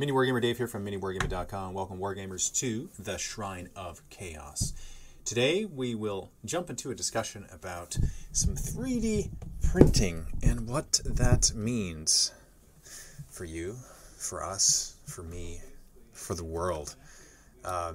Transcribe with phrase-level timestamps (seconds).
[0.00, 1.74] Mini Wargamer Dave here from MiniWargamer.com.
[1.74, 4.72] Welcome, Wargamers, to the Shrine of Chaos.
[5.26, 7.98] Today we will jump into a discussion about
[8.32, 9.28] some 3D
[9.70, 12.32] printing and what that means
[13.28, 13.76] for you,
[14.16, 15.60] for us, for me,
[16.14, 16.96] for the world.
[17.62, 17.92] Uh,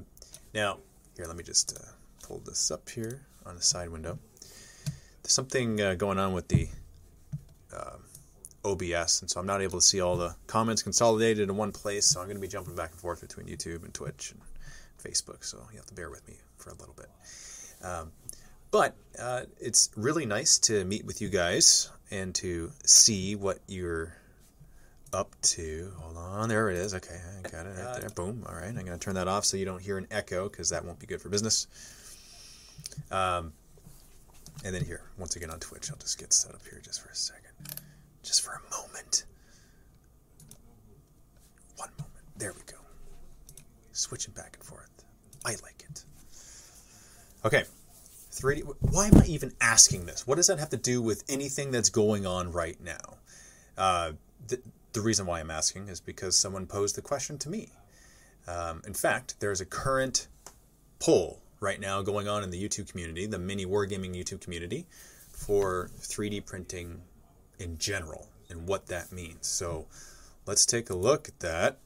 [0.54, 0.78] now,
[1.18, 1.92] here, let me just uh,
[2.22, 4.20] pull this up here on the side window.
[5.24, 6.68] There's something uh, going on with the
[7.76, 7.98] uh,
[8.66, 12.07] OBS, and so I'm not able to see all the comments consolidated in one place.
[12.07, 14.41] So I'm going to be jumping back and forth between YouTube and Twitch and
[15.02, 15.45] Facebook.
[15.45, 17.09] So you have to bear with me for a little bit.
[17.84, 18.12] Um,
[18.71, 24.13] but uh, it's really nice to meet with you guys and to see what you're
[25.13, 25.91] up to.
[25.99, 26.93] Hold on, there it is.
[26.95, 28.09] Okay, I got it right there.
[28.09, 28.45] Boom.
[28.49, 30.71] All right, I'm going to turn that off so you don't hear an echo because
[30.71, 31.68] that won't be good for business.
[33.12, 33.54] Um,
[34.63, 37.09] and then here, once again on Twitch, I'll just get set up here just for
[37.09, 37.52] a second
[38.25, 39.25] just for a moment.
[41.77, 42.23] One moment.
[42.38, 42.77] There we go.
[43.91, 44.89] Switching back and forth.
[45.45, 46.04] I like it.
[47.45, 47.63] Okay.
[48.32, 48.63] 3D.
[48.79, 50.27] Why am I even asking this?
[50.27, 53.17] What does that have to do with anything that's going on right now?
[53.77, 54.12] Uh,
[54.48, 54.60] the,
[54.93, 57.70] the reason why I'm asking is because someone posed the question to me.
[58.48, 60.27] Um, in fact, there's a current
[60.99, 64.85] poll right now going on in the YouTube community, the mini wargaming YouTube community,
[65.31, 67.01] for 3D printing
[67.59, 69.47] in general and what that means.
[69.47, 69.85] So
[70.45, 71.78] let's take a look at that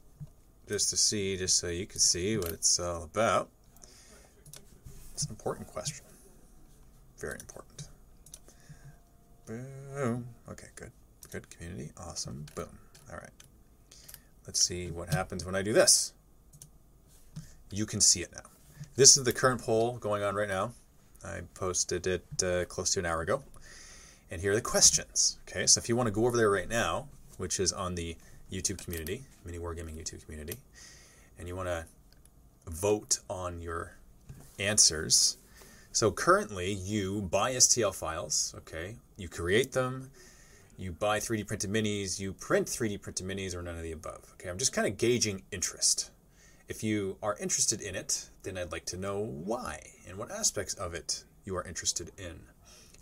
[0.67, 3.49] just to see, just so you can see what it's all about.
[5.13, 6.05] It's an important question.
[7.17, 7.89] Very important.
[9.47, 10.25] Boom.
[10.49, 10.91] Okay, good.
[11.31, 11.91] Good community.
[11.97, 12.45] Awesome.
[12.55, 12.69] Boom.
[13.11, 13.29] All right.
[14.45, 16.13] Let's see what happens when I do this.
[17.71, 18.49] You can see it now.
[18.95, 20.71] This is the current poll going on right now.
[21.23, 23.43] I posted it uh, close to an hour ago.
[24.31, 25.37] And here are the questions.
[25.47, 28.15] Okay, so if you want to go over there right now, which is on the
[28.51, 30.57] YouTube community, Mini Wargaming YouTube community,
[31.37, 31.85] and you want to
[32.67, 33.93] vote on your
[34.59, 35.37] answers.
[35.91, 38.97] So currently, you buy STL files, okay?
[39.17, 40.11] You create them,
[40.77, 44.21] you buy 3D printed minis, you print 3D printed minis, or none of the above.
[44.33, 46.11] Okay, I'm just kind of gauging interest.
[46.67, 50.75] If you are interested in it, then I'd like to know why and what aspects
[50.75, 52.39] of it you are interested in.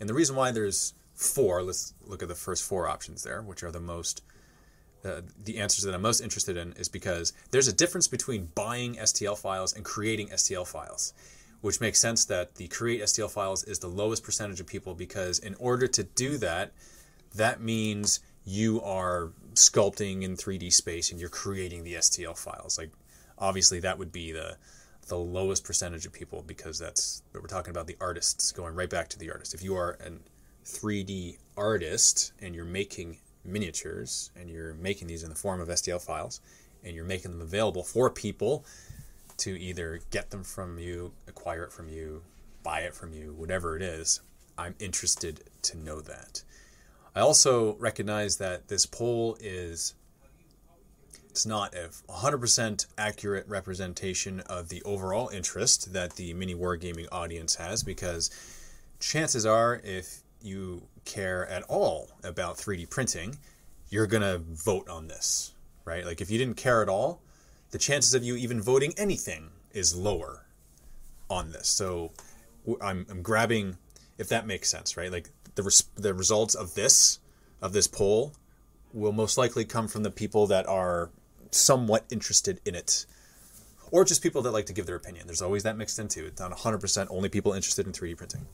[0.00, 3.64] And the reason why there's four, let's look at the first four options there, which
[3.64, 4.22] are the most
[5.04, 8.96] uh, the answers that I'm most interested in is because there's a difference between buying
[8.96, 11.12] STL files and creating STL files,
[11.60, 15.38] which makes sense that the create STL files is the lowest percentage of people because
[15.38, 16.72] in order to do that,
[17.34, 22.76] that means you are sculpting in 3D space and you're creating the STL files.
[22.76, 22.90] Like
[23.38, 24.56] obviously that would be the
[25.06, 29.08] the lowest percentage of people because that's we're talking about the artists going right back
[29.08, 29.54] to the artist.
[29.54, 30.20] If you are an
[30.68, 36.00] 3D artist and you're making miniatures and you're making these in the form of STL
[36.00, 36.40] files
[36.84, 38.64] and you're making them available for people
[39.38, 42.22] to either get them from you, acquire it from you,
[42.62, 44.20] buy it from you, whatever it is,
[44.58, 46.42] I'm interested to know that.
[47.14, 49.94] I also recognize that this poll is
[51.30, 57.54] it's not a 100% accurate representation of the overall interest that the mini wargaming audience
[57.54, 58.30] has because
[58.98, 63.38] chances are if you care at all about 3D printing,
[63.90, 65.54] you're going to vote on this,
[65.84, 66.04] right?
[66.04, 67.20] Like if you didn't care at all,
[67.70, 70.46] the chances of you even voting anything is lower
[71.28, 71.68] on this.
[71.68, 72.12] So
[72.80, 73.76] I'm, I'm grabbing,
[74.16, 75.10] if that makes sense, right?
[75.10, 77.18] Like the, res- the results of this,
[77.60, 78.32] of this poll,
[78.92, 81.10] will most likely come from the people that are
[81.50, 83.06] somewhat interested in it.
[83.90, 85.26] Or just people that like to give their opinion.
[85.26, 86.26] There's always that mixed in too.
[86.26, 88.46] It's not 100% only people interested in 3D printing.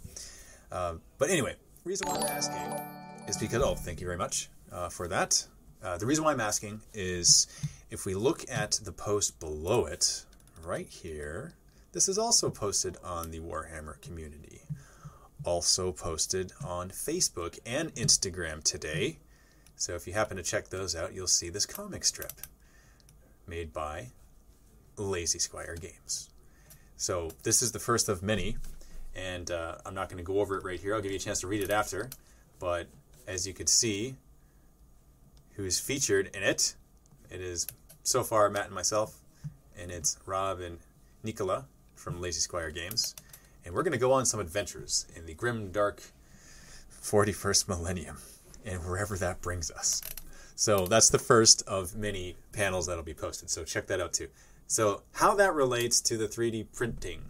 [0.71, 2.81] Uh, but anyway, reason why I'm asking
[3.29, 5.47] is because, oh, thank you very much uh, for that.
[5.83, 7.47] Uh, the reason why I'm asking is
[7.91, 10.25] if we look at the post below it,
[10.65, 11.53] right here,
[11.93, 14.63] this is also posted on the Warhammer community.
[15.45, 19.19] Also posted on Facebook and Instagram today.
[19.77, 22.33] So if you happen to check those out, you'll see this comic strip
[23.47, 24.09] made by
[24.97, 26.31] Lazy Squire Games.
[26.97, 28.57] So this is the first of many
[29.17, 30.95] and uh, I'm not going to go over it right here.
[30.95, 32.11] I'll give you a chance to read it after.
[32.59, 32.89] But
[33.27, 34.15] as you can see,
[35.55, 36.75] who's featured in it,
[37.31, 37.67] it is
[38.03, 39.21] so far Matt and myself,
[39.79, 40.79] and it's Rob and
[41.23, 43.15] Nicola from Lazy Squire Games.
[43.65, 46.03] And we're going to go on some adventures in the grim, dark
[47.03, 48.19] 41st millennium,
[48.65, 50.03] and wherever that brings us.
[50.55, 53.51] So that's the first of many panels that'll be posted.
[53.51, 54.29] So check that out too.
[54.67, 57.23] So, how that relates to the 3D printing.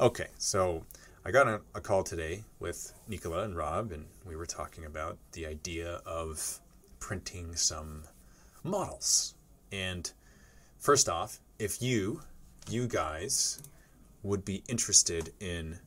[0.00, 0.84] Okay, so
[1.26, 5.16] I got a, a, call today with Nicola and Rob, and we were talking about
[5.32, 6.60] the idea of
[7.00, 8.02] printing some
[8.62, 9.34] models.
[9.72, 10.12] And
[10.76, 12.20] first off, if you,
[12.68, 13.58] you guys,
[14.22, 15.78] would be interested in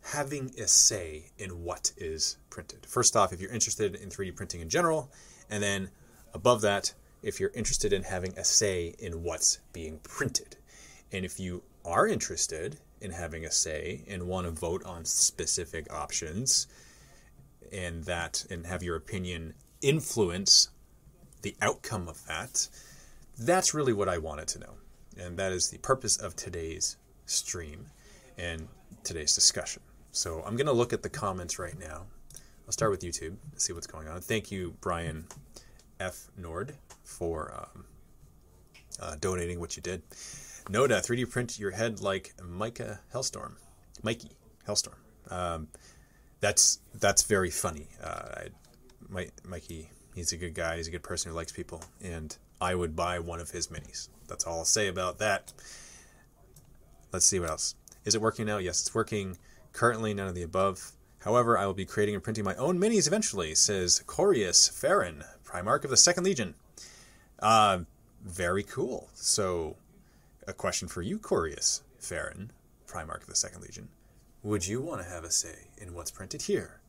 [0.00, 2.86] having a say in what is printed.
[2.86, 5.10] First off, if you're interested in 3D printing in general,
[5.50, 5.90] and then
[6.32, 10.56] above that, if you're interested in having a say in what's being printed.
[11.12, 15.92] And if you are interested in having a say and want to vote on specific
[15.92, 16.66] options
[17.72, 20.68] and that and have your opinion influence
[21.42, 22.68] the outcome of that,
[23.38, 24.74] that's really what I wanted to know.
[25.18, 26.96] And that is the purpose of today's
[27.26, 27.86] stream
[28.38, 28.68] and
[29.04, 29.82] today's discussion.
[30.12, 32.06] So I'm going to look at the comments right now.
[32.66, 34.20] I'll start with YouTube, see what's going on.
[34.20, 35.26] Thank you, Brian
[35.98, 36.28] F.
[36.36, 37.84] Nord, for um,
[39.00, 40.02] uh, donating what you did.
[40.68, 43.54] Noda, 3D print your head like Micah Hellstorm.
[44.02, 44.30] Mikey
[44.66, 44.96] Hellstorm.
[45.30, 45.68] Um,
[46.40, 47.88] that's that's very funny.
[48.02, 48.46] Uh,
[49.14, 50.76] I, Mikey, he's a good guy.
[50.76, 54.08] He's a good person who likes people, and I would buy one of his minis.
[54.28, 55.52] That's all I'll say about that.
[57.12, 57.74] Let's see what else.
[58.04, 58.58] Is it working now?
[58.58, 59.36] Yes, it's working.
[59.72, 60.92] Currently, none of the above.
[61.20, 65.84] However, I will be creating and printing my own minis eventually, says Corius Farron, Primarch
[65.84, 66.54] of the Second Legion.
[67.38, 67.80] Uh,
[68.24, 69.08] very cool.
[69.14, 69.76] So,
[70.46, 72.50] a question for you, Corius Farron,
[72.86, 73.88] Primarch of the Second Legion.
[74.42, 76.80] Would you want to have a say in what's printed here?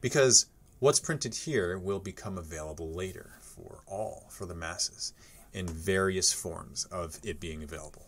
[0.00, 0.46] Because
[0.78, 5.14] what's printed here will become available later for all, for the masses,
[5.52, 8.06] in various forms of it being available.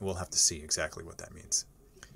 [0.00, 1.66] We'll have to see exactly what that means.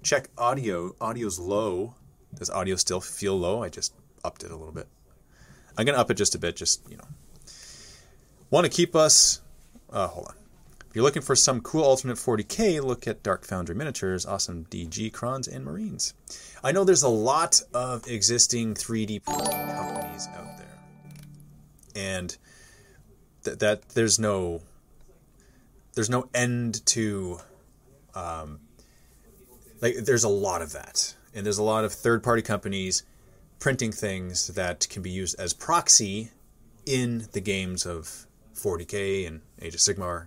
[0.02, 0.94] Check audio.
[1.00, 1.94] Audio's low.
[2.34, 3.62] Does audio still feel low?
[3.62, 3.94] I just
[4.24, 4.86] upped it a little bit.
[5.76, 7.08] I'm going to up it just a bit, just, you know.
[8.50, 9.40] Want to keep us.
[9.90, 10.34] Uh, hold on.
[10.92, 15.10] If you're looking for some cool alternate 40k, look at Dark Foundry Miniatures, awesome DG,
[15.10, 16.12] Crons, and Marines.
[16.62, 20.78] I know there's a lot of existing 3D printing companies out there.
[21.96, 22.36] And
[23.42, 24.60] th- that there's no
[25.94, 27.38] there's no end to
[28.14, 28.60] um,
[29.80, 33.02] like there's a lot of that and there's a lot of third party companies
[33.60, 36.32] printing things that can be used as proxy
[36.84, 40.26] in the games of 40k and age of sigmar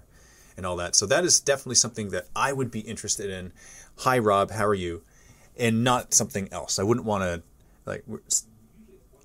[0.58, 0.96] and all that.
[0.96, 3.52] So that is definitely something that i would be interested in.
[4.00, 5.04] Hi rob how are you?
[5.58, 6.80] And not something else.
[6.80, 7.44] I wouldn't want to
[7.86, 8.04] like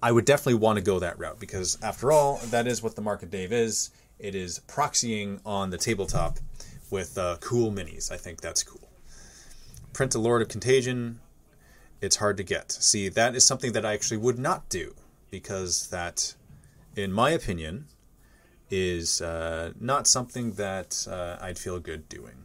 [0.02, 3.02] i would definitely want to go that route because after all that is what the
[3.02, 3.90] Market dave is.
[4.18, 6.38] It is proxying on the tabletop
[6.90, 8.12] with uh, cool minis.
[8.12, 8.88] I think that's cool.
[9.94, 11.20] Print a Lord of Contagion,
[12.00, 12.72] it's hard to get.
[12.72, 14.94] See, that is something that I actually would not do
[15.30, 16.34] because that,
[16.96, 17.86] in my opinion,
[18.70, 22.44] is uh, not something that uh, I'd feel good doing.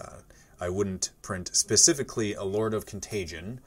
[0.00, 0.18] Uh,
[0.60, 3.60] I wouldn't print specifically a Lord of Contagion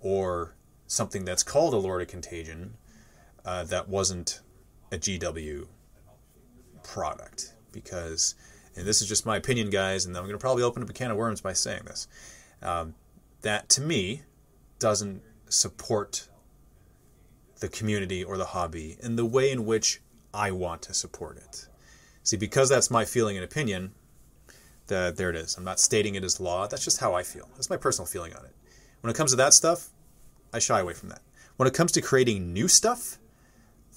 [0.00, 0.54] or
[0.86, 2.74] something that's called a Lord of Contagion
[3.44, 4.40] uh, that wasn't
[4.92, 5.66] a GW
[6.82, 8.34] product because,
[8.74, 10.92] and this is just my opinion, guys, and I'm going to probably open up a
[10.92, 12.08] can of worms by saying this.
[12.62, 12.94] Um,
[13.42, 14.22] that to me
[14.78, 16.28] doesn't support
[17.60, 20.00] the community or the hobby in the way in which
[20.32, 21.66] I want to support it.
[22.22, 23.92] See, because that's my feeling and opinion,
[24.88, 25.56] that there it is.
[25.56, 26.66] I'm not stating it as law.
[26.66, 27.48] That's just how I feel.
[27.54, 28.54] That's my personal feeling on it.
[29.00, 29.90] When it comes to that stuff,
[30.52, 31.20] I shy away from that.
[31.56, 33.18] When it comes to creating new stuff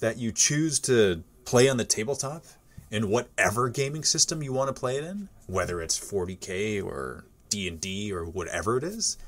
[0.00, 2.44] that you choose to play on the tabletop
[2.90, 7.68] in whatever gaming system you want to play it in, whether it's 40k or D
[7.68, 9.18] and D or whatever it is,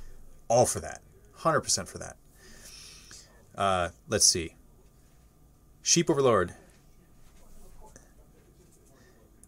[0.49, 1.01] all for that,
[1.35, 2.17] hundred percent for that.
[3.57, 4.55] Uh, let's see.
[5.83, 6.55] Sheep Overlord.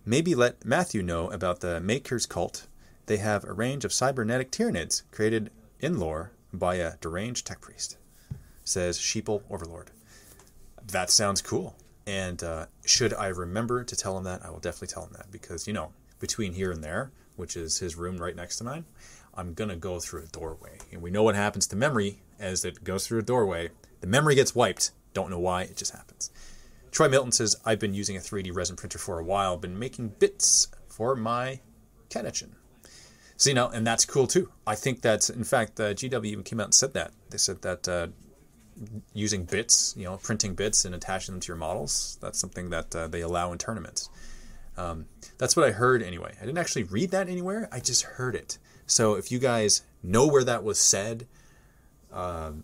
[0.06, 2.66] Maybe let Matthew know about the Maker's Cult.
[3.06, 7.96] They have a range of cybernetic tyranids created in lore by a deranged tech priest.
[8.64, 9.90] Says Sheeple Overlord.
[10.86, 11.74] That sounds cool.
[12.06, 15.30] And uh, should I remember to tell him that, I will definitely tell him that
[15.30, 18.84] because, you know, between here and there, which is his room right next to mine,
[19.32, 20.78] I'm going to go through a doorway.
[20.92, 23.70] And we know what happens to memory as it goes through a doorway.
[24.02, 24.90] The memory gets wiped.
[25.14, 26.30] Don't know why, it just happens.
[26.94, 30.10] Troy Milton says, I've been using a 3D resin printer for a while, been making
[30.20, 31.58] bits for my
[32.08, 32.50] Catachan.
[33.36, 34.48] See, now, and that's cool too.
[34.64, 37.10] I think that, in fact, uh, GW even came out and said that.
[37.30, 38.06] They said that uh,
[39.12, 42.94] using bits, you know, printing bits and attaching them to your models, that's something that
[42.94, 44.08] uh, they allow in tournaments.
[44.76, 46.36] Um, that's what I heard anyway.
[46.40, 47.68] I didn't actually read that anywhere.
[47.72, 48.58] I just heard it.
[48.86, 51.26] So if you guys know where that was said,
[52.12, 52.62] um,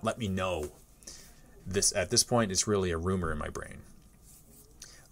[0.00, 0.72] let me know.
[1.66, 3.78] This at this point it's really a rumor in my brain.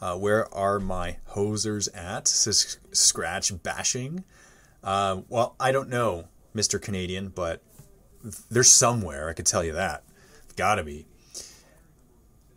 [0.01, 2.27] Uh, where are my hosers at?
[2.27, 4.25] Says Scratch bashing.
[4.83, 6.83] Uh, well, I don't know, Mr.
[6.83, 7.63] Canadian, but
[8.51, 9.29] they're somewhere.
[9.29, 10.03] I can tell you that.
[10.57, 11.07] Gotta be.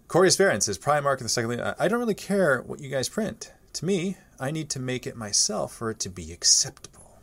[0.07, 1.61] Corius Variant says Primarch of the second.
[1.79, 3.51] I don't really care what you guys print.
[3.73, 7.19] To me, I need to make it myself for it to be acceptable.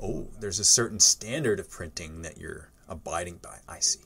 [0.00, 3.58] Oh, there's a certain standard of printing that you're abiding by.
[3.68, 4.00] I see.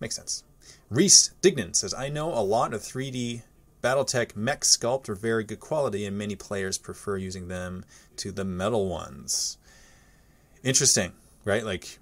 [0.00, 0.44] Makes sense.
[0.92, 3.42] Reese Dignan says, I know a lot of 3D
[3.82, 8.44] Battletech mech sculpt are very good quality, and many players prefer using them to the
[8.44, 9.56] metal ones.
[10.62, 11.12] Interesting,
[11.46, 11.64] right?
[11.64, 11.98] Like,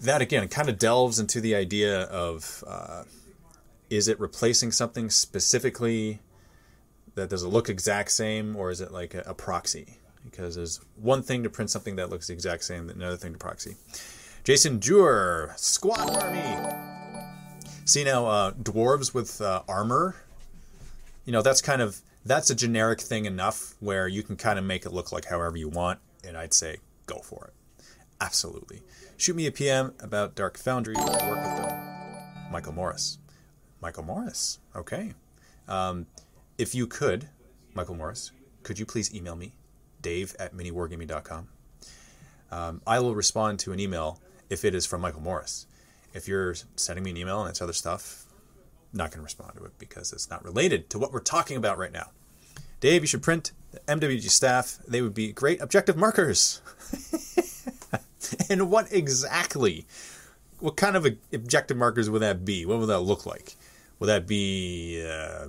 [0.00, 3.04] that again kind of delves into the idea of uh,
[3.90, 6.20] is it replacing something specifically
[7.14, 9.98] that does it look exact same, or is it like a, a proxy?
[10.24, 13.38] Because there's one thing to print something that looks the exact same, another thing to
[13.38, 13.76] proxy.
[14.42, 16.93] Jason Jur, Squad Army.
[17.86, 20.16] See now, uh, dwarves with uh, armor.
[21.26, 24.64] You know that's kind of that's a generic thing enough where you can kind of
[24.64, 27.84] make it look like however you want, and I'd say go for it.
[28.20, 28.80] Absolutely.
[29.18, 30.94] Shoot me a PM about Dark Foundry.
[30.94, 31.94] Work with them.
[32.50, 33.18] Michael Morris.
[33.82, 34.60] Michael Morris.
[34.74, 35.12] Okay.
[35.68, 36.06] Um,
[36.56, 37.28] if you could,
[37.74, 39.52] Michael Morris, could you please email me,
[40.00, 41.48] dave at miniwargaming.com?
[42.50, 45.66] Um, I will respond to an email if it is from Michael Morris.
[46.14, 48.24] If you're sending me an email and it's other stuff,
[48.92, 51.56] I'm not going to respond to it because it's not related to what we're talking
[51.56, 52.10] about right now.
[52.80, 54.78] Dave, you should print the MWG staff.
[54.86, 56.62] They would be great objective markers.
[58.50, 59.86] and what exactly?
[60.60, 62.64] What kind of objective markers would that be?
[62.64, 63.56] What would that look like?
[63.98, 65.46] Will that be uh,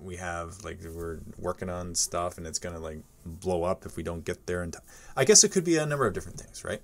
[0.00, 4.02] we have like we're working on stuff and it's gonna like blow up if we
[4.02, 4.82] don't get there in time?
[5.16, 6.82] I guess it could be a number of different things, right?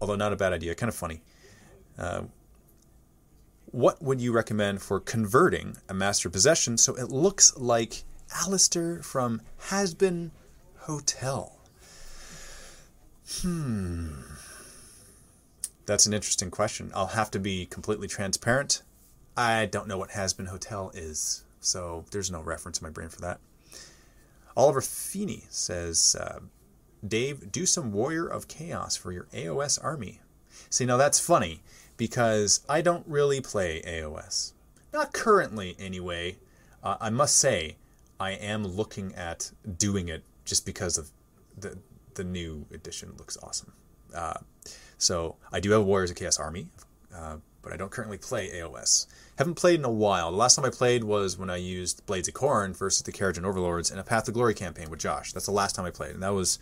[0.00, 1.22] Although not a bad idea, kind of funny.
[1.98, 2.22] Uh,
[3.74, 9.42] what would you recommend for converting a master possession so it looks like Alastor from
[9.68, 10.30] Hazbin
[10.78, 11.58] Hotel?
[13.40, 14.10] Hmm.
[15.86, 16.92] That's an interesting question.
[16.94, 18.82] I'll have to be completely transparent.
[19.36, 23.20] I don't know what Hazbin Hotel is, so there's no reference in my brain for
[23.22, 23.40] that.
[24.56, 26.38] Oliver Feeney says, uh,
[27.06, 30.20] Dave, do some Warrior of Chaos for your AOS army.
[30.70, 31.60] See, now that's funny
[31.96, 34.52] because I don't really play AOS.
[34.92, 36.36] Not currently, anyway.
[36.82, 37.76] Uh, I must say,
[38.20, 41.10] I am looking at doing it just because of
[41.56, 41.78] the
[42.14, 43.72] the new edition looks awesome.
[44.14, 44.34] Uh,
[44.98, 46.68] so I do have a Warriors of Chaos army,
[47.14, 49.06] uh, but I don't currently play AOS.
[49.36, 50.30] Haven't played in a while.
[50.30, 53.44] The last time I played was when I used Blades of Khorne versus the Kharadron
[53.44, 55.32] Overlords in a Path to Glory campaign with Josh.
[55.32, 56.58] That's the last time I played, and that was,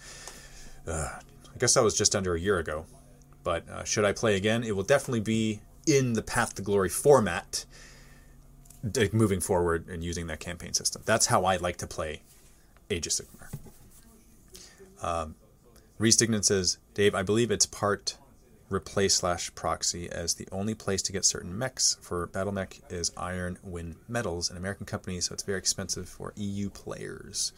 [0.86, 2.86] uh, I guess that was just under a year ago.
[3.42, 6.88] But uh, should I play again, it will definitely be in the Path to Glory
[6.88, 7.64] format,
[9.12, 11.02] moving forward and using that campaign system.
[11.04, 12.22] That's how I like to play
[12.90, 13.48] Age of Sigmar.
[15.02, 15.34] Um,
[15.98, 18.16] Reese Dignan says, Dave, I believe it's part
[18.72, 23.58] replace slash proxy as the only place to get certain mechs for Battletech is Iron
[23.62, 27.52] Wind Metals, an American company, so it's very expensive for EU players.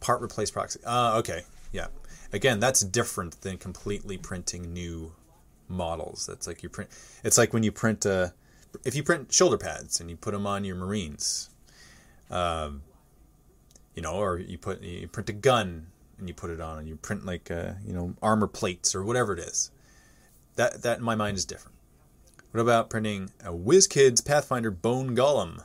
[0.00, 0.80] Part replace proxy.
[0.84, 1.88] Uh, okay, yeah.
[2.32, 5.12] Again, that's different than completely printing new
[5.68, 6.26] models.
[6.26, 6.90] That's like you print.
[7.24, 8.28] It's like when you print a, uh,
[8.84, 11.50] if you print shoulder pads and you put them on your Marines,
[12.30, 12.82] um,
[13.94, 15.86] you know, or you put you print a gun
[16.18, 19.02] and you put it on, and you print like uh, you know armor plates or
[19.02, 19.70] whatever it is.
[20.56, 21.76] That that in my mind is different.
[22.52, 25.62] What about printing a WizKids Pathfinder Bone Golem?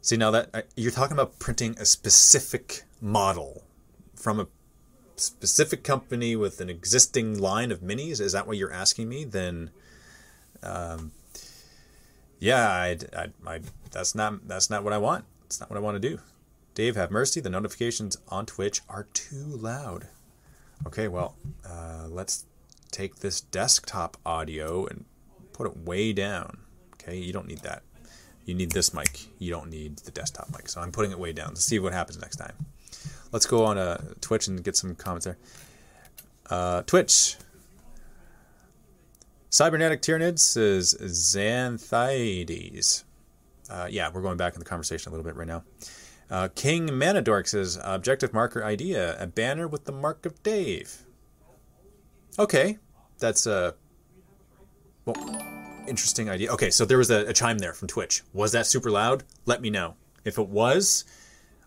[0.00, 3.64] See now that you're talking about printing a specific model
[4.14, 4.46] from a
[5.22, 9.24] specific company with an existing line of minis, is that what you're asking me?
[9.24, 9.70] Then,
[10.62, 11.12] um,
[12.38, 13.60] yeah, I, I, I,
[13.90, 15.24] that's not that's not what I want.
[15.46, 16.18] It's not what I want to do.
[16.74, 17.40] Dave, have mercy.
[17.40, 20.08] The notifications on Twitch are too loud.
[20.86, 21.36] Okay, well,
[21.68, 22.46] uh, let's
[22.90, 25.04] take this desktop audio and
[25.52, 26.58] put it way down.
[26.94, 27.82] Okay, you don't need that.
[28.44, 29.26] You need this mic.
[29.38, 30.68] You don't need the desktop mic.
[30.68, 31.48] So I'm putting it way down.
[31.48, 32.54] Let's see what happens next time.
[33.32, 35.38] Let's go on uh, Twitch and get some comments there.
[36.48, 37.36] Uh, Twitch.
[39.48, 41.44] Cybernetic Tyranids says Xanthides.
[43.70, 45.64] Uh, yeah, we're going back in the conversation a little bit right now.
[46.30, 51.02] Uh, King Manadork says objective marker idea a banner with the mark of Dave.
[52.38, 52.78] Okay,
[53.18, 53.74] that's a
[55.04, 55.16] well,
[55.86, 56.50] interesting idea.
[56.52, 58.22] Okay, so there was a, a chime there from Twitch.
[58.32, 59.24] Was that super loud?
[59.44, 59.96] Let me know.
[60.24, 61.04] If it was,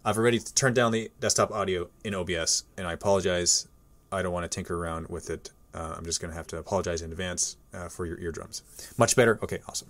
[0.05, 3.67] I've already turned down the desktop audio in OBS, and I apologize.
[4.11, 5.49] I don't want to tinker around with it.
[5.73, 8.61] Uh, I'm just going to have to apologize in advance uh, for your eardrums.
[8.99, 9.39] Much better?
[9.41, 9.89] Okay, awesome.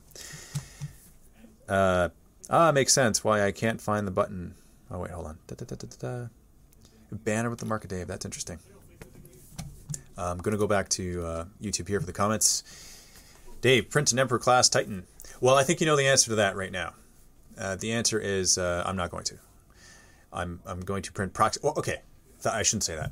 [1.68, 2.10] Uh,
[2.50, 4.56] ah, makes sense why I can't find the button.
[4.90, 5.38] Oh, wait, hold on.
[5.48, 6.28] Da, da, da,
[7.12, 8.08] Banner with the market Dave.
[8.08, 8.60] That's interesting.
[10.18, 12.64] I'm going to go back to uh, YouTube here for the comments.
[13.60, 15.06] Dave, print an Emperor class Titan.
[15.42, 16.94] Well, I think you know the answer to that right now.
[17.58, 19.38] Uh, the answer is uh, I'm not going to.
[20.36, 21.60] I'm, I'm going to print proxy.
[21.64, 22.02] Well, okay,
[22.46, 23.12] I shouldn't say that.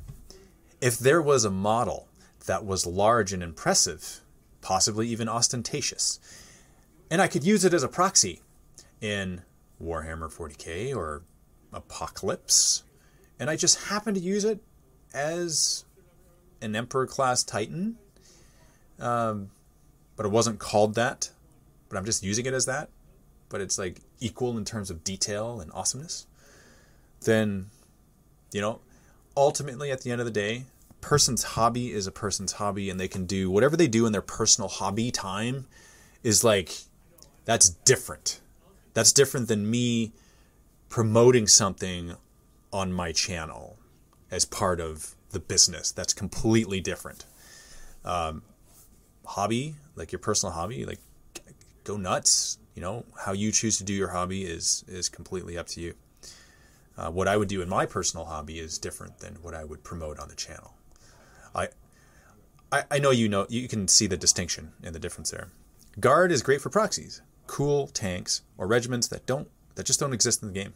[0.80, 2.08] If there was a model
[2.46, 4.20] that was large and impressive,
[4.60, 6.20] possibly even ostentatious,
[7.10, 8.42] and I could use it as a proxy
[9.00, 9.42] in
[9.82, 11.22] Warhammer 40k or
[11.72, 12.84] Apocalypse,
[13.40, 14.60] and I just happen to use it
[15.12, 15.84] as
[16.60, 17.96] an Emperor class Titan,
[18.98, 19.50] um,
[20.16, 21.30] but it wasn't called that,
[21.88, 22.90] but I'm just using it as that,
[23.48, 26.26] but it's like equal in terms of detail and awesomeness,
[27.24, 27.66] then,
[28.52, 28.80] you know,
[29.36, 30.64] ultimately at the end of the day,
[31.00, 34.22] person's hobby is a person's hobby and they can do whatever they do in their
[34.22, 35.66] personal hobby time
[36.22, 36.72] is like,
[37.44, 38.40] that's different.
[38.94, 40.12] That's different than me
[40.88, 42.14] promoting something
[42.72, 43.76] on my channel
[44.30, 45.92] as part of the business.
[45.92, 47.26] That's completely different.
[48.04, 48.42] Um,
[49.26, 51.00] hobby, like your personal hobby, like
[51.84, 52.58] go nuts.
[52.74, 55.94] You know how you choose to do your hobby is is completely up to you.
[56.96, 59.82] Uh, what I would do in my personal hobby is different than what I would
[59.82, 60.74] promote on the channel.
[61.54, 61.68] I,
[62.70, 65.48] I, I know you know you can see the distinction and the difference there.
[65.98, 70.42] Guard is great for proxies, cool tanks or regiments that don't that just don't exist
[70.42, 70.74] in the game.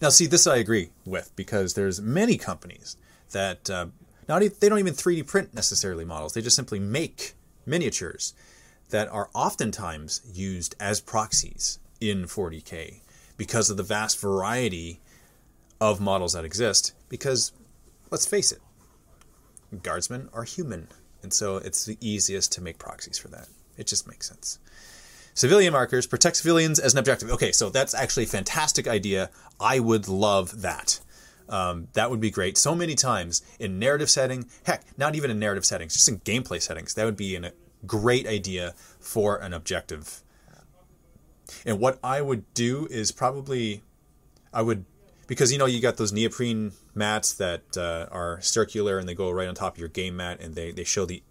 [0.00, 2.96] Now, see, this I agree with because there's many companies
[3.32, 3.86] that uh,
[4.28, 6.34] not they don't even 3D print necessarily models.
[6.34, 7.34] They just simply make
[7.66, 8.34] miniatures
[8.90, 13.00] that are oftentimes used as proxies in 40k
[13.36, 15.00] because of the vast variety
[15.82, 16.94] of models that exist.
[17.08, 17.52] Because
[18.10, 18.60] let's face it,
[19.82, 20.86] guardsmen are human,
[21.22, 23.48] and so it's the easiest to make proxies for that.
[23.76, 24.60] It just makes sense.
[25.34, 27.30] Civilian markers protect civilians as an objective.
[27.30, 29.30] Okay, so that's actually a fantastic idea.
[29.58, 31.00] I would love that.
[31.48, 32.56] Um, that would be great.
[32.56, 36.62] So many times in narrative setting, heck, not even in narrative settings, just in gameplay
[36.62, 37.52] settings, that would be a
[37.86, 40.22] great idea for an objective.
[41.66, 43.82] And what I would do is probably,
[44.52, 44.84] I would,
[45.32, 49.30] because you know you got those neoprene mats that uh, are circular and they go
[49.30, 51.22] right on top of your game mat and they, they show the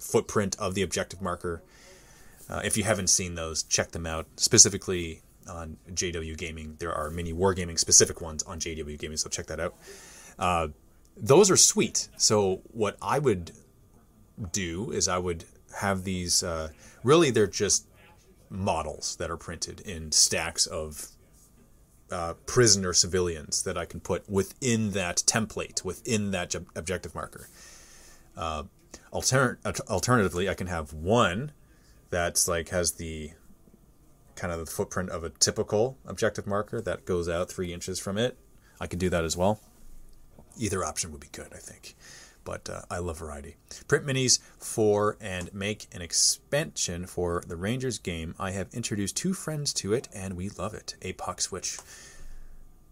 [0.00, 1.62] footprint of the objective marker
[2.48, 4.26] uh, if you haven't seen those, check them out.
[4.36, 9.46] Specifically on JW Gaming, there are many wargaming specific ones on JW Gaming, so check
[9.46, 9.74] that out.
[10.38, 10.68] Uh,
[11.16, 12.08] those are sweet.
[12.16, 13.52] So what I would
[14.52, 15.44] do is I would
[15.78, 16.42] have these.
[16.42, 16.70] Uh,
[17.02, 17.86] really, they're just
[18.48, 21.08] models that are printed in stacks of
[22.10, 27.48] uh, prisoner civilians that I can put within that template, within that objective marker.
[28.36, 28.64] Uh,
[29.10, 31.52] alter- alternatively, I can have one
[32.10, 33.32] that's like has the
[34.36, 38.18] kind of the footprint of a typical objective marker that goes out three inches from
[38.18, 38.36] it.
[38.80, 39.60] I could do that as well.
[40.58, 41.96] Either option would be good, I think.
[42.46, 43.56] But uh, I love variety.
[43.88, 48.36] Print minis for and make an expansion for the Rangers game.
[48.38, 50.94] I have introduced two friends to it and we love it.
[51.02, 51.76] APOC Switch.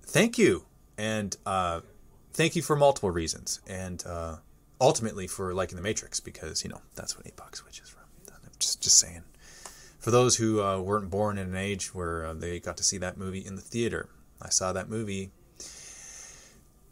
[0.02, 0.64] Thank you.
[0.98, 1.80] And uh,
[2.32, 3.60] thank you for multiple reasons.
[3.68, 4.36] And uh,
[4.80, 8.02] ultimately for liking the Matrix because, you know, that's what APOC Switch is from.
[8.58, 9.22] Just, just saying.
[10.00, 12.98] For those who uh, weren't born in an age where uh, they got to see
[12.98, 14.08] that movie in the theater,
[14.42, 15.30] I saw that movie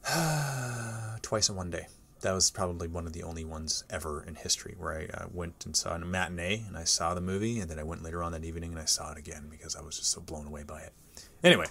[1.23, 1.89] twice in one day.
[2.23, 5.65] That was probably one of the only ones ever in history where I uh, went
[5.67, 8.33] and saw a matinee and I saw the movie, and then I went later on
[8.33, 10.81] that evening and I saw it again because I was just so blown away by
[10.81, 10.93] it.
[11.45, 11.67] Anyway,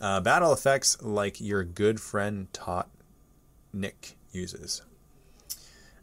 [0.00, 2.88] uh, battle effects like your good friend Tot
[3.72, 4.82] Nick uses.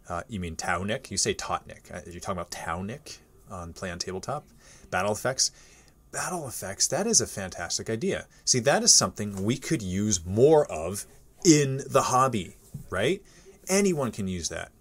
[0.07, 1.11] Uh, you mean Tau Nick?
[1.11, 1.89] You say Tot Nick.
[1.93, 3.19] Uh, you're talking about Tau Nick?
[3.49, 4.45] on Play on Tabletop.
[4.89, 5.51] Battle effects.
[6.11, 8.27] Battle effects, that is a fantastic idea.
[8.45, 11.05] See, that is something we could use more of
[11.43, 12.55] in the hobby,
[12.89, 13.21] right?
[13.69, 14.71] Anyone can use that.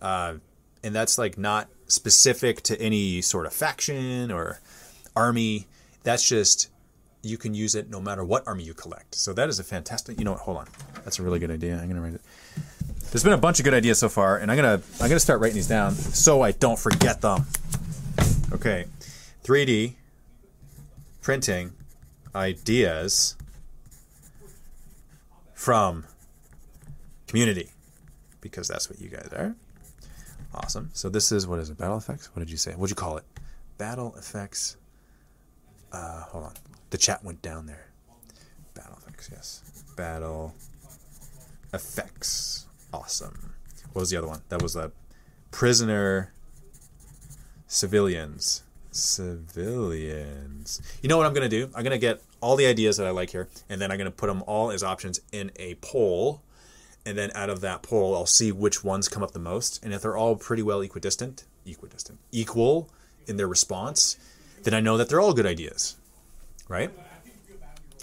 [0.00, 0.34] Uh,
[0.82, 4.60] and that's like not specific to any sort of faction or
[5.16, 5.66] army.
[6.02, 6.68] That's just
[7.22, 9.14] you can use it no matter what army you collect.
[9.14, 10.18] So that is a fantastic.
[10.18, 10.40] You know what?
[10.40, 10.68] Hold on.
[11.04, 11.78] That's a really good idea.
[11.80, 12.20] I'm gonna write it.
[13.10, 15.40] There's been a bunch of good ideas so far, and I'm gonna I'm gonna start
[15.40, 17.46] writing these down so I don't forget them.
[18.52, 18.86] Okay,
[19.42, 19.94] 3D
[21.22, 21.72] printing
[22.34, 23.36] ideas
[25.54, 26.04] from
[27.26, 27.70] community
[28.44, 29.56] because that's what you guys are.
[30.54, 30.90] Awesome.
[30.92, 31.78] So this is what is it?
[31.78, 32.28] Battle effects?
[32.36, 32.72] What did you say?
[32.72, 33.24] What'd you call it?
[33.78, 34.76] Battle effects.
[35.90, 36.52] Uh, hold on.
[36.90, 37.86] The chat went down there.
[38.74, 39.30] Battle effects.
[39.32, 39.84] Yes.
[39.96, 40.54] Battle
[41.72, 42.66] effects.
[42.92, 43.54] Awesome.
[43.92, 44.42] What was the other one?
[44.50, 44.92] That was a
[45.50, 46.34] prisoner
[47.66, 48.62] Civilians.
[48.92, 50.80] Civilians.
[51.02, 51.70] You know what I'm to do?
[51.74, 54.28] I'm to get all the ideas that I like here, and then I'm to put
[54.28, 56.42] them all as options in a poll.
[57.06, 59.84] And then out of that poll, I'll see which ones come up the most.
[59.84, 62.88] And if they're all pretty well equidistant, equidistant, equal
[63.26, 64.16] in their response,
[64.62, 65.96] then I know that they're all good ideas.
[66.68, 66.90] Right?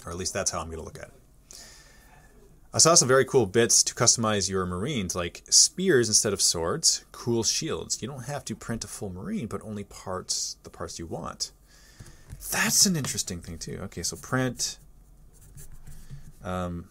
[0.06, 1.14] Or at least that's how I'm going to look at it.
[2.74, 7.04] I saw some very cool bits to customize your Marines, like spears instead of swords,
[7.12, 8.00] cool shields.
[8.00, 11.52] You don't have to print a full Marine, but only parts, the parts you want.
[12.50, 13.78] That's an interesting thing too.
[13.82, 14.78] Okay, so print
[16.42, 16.88] um,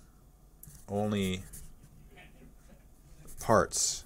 [0.88, 1.42] only
[3.42, 4.04] parts,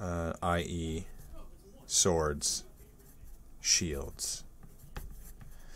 [0.00, 1.06] uh, i.e.,
[1.86, 2.64] swords,
[3.60, 4.44] shields.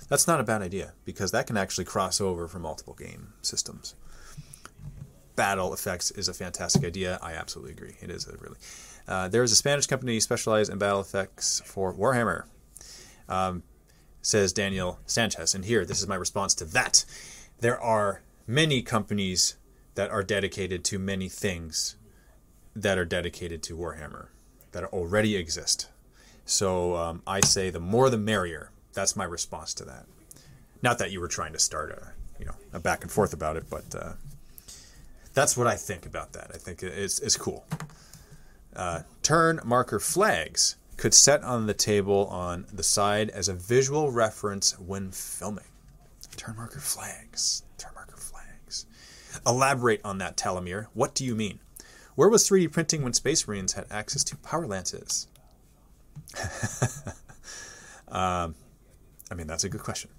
[0.09, 3.94] That's not a bad idea because that can actually cross over from multiple game systems.
[5.35, 7.18] Battle effects is a fantastic idea.
[7.22, 7.96] I absolutely agree.
[8.00, 8.59] It is really.
[9.09, 12.44] Uh, there is a Spanish company specialized in battle effects for Warhammer.
[13.28, 13.62] Um,
[14.22, 15.55] says Daniel Sanchez.
[15.55, 17.05] And here, this is my response to that.
[17.61, 19.57] There are many companies
[19.94, 21.96] that are dedicated to many things
[22.74, 24.28] that are dedicated to Warhammer
[24.72, 25.88] that already exist.
[26.44, 28.70] So um, I say the more the merrier.
[28.94, 30.07] That's my response to that.
[30.83, 33.57] Not that you were trying to start a you know a back and forth about
[33.57, 34.12] it, but uh,
[35.35, 36.50] that's what I think about that.
[36.52, 37.64] I think it's it's cool.
[38.74, 44.11] Uh, turn marker flags could set on the table on the side as a visual
[44.11, 45.64] reference when filming.
[46.37, 47.62] Turn marker flags.
[47.78, 47.91] Turn.
[49.46, 50.87] Elaborate on that, Talamir.
[50.94, 51.59] What do you mean?
[52.14, 55.26] Where was 3D printing when Space Marines had access to power lances?
[58.09, 58.55] um,
[59.31, 60.11] I mean, that's a good question.